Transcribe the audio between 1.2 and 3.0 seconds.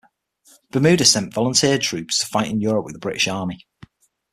volunteer troops to fight in Europe with the